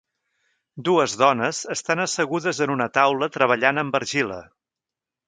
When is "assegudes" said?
2.05-2.63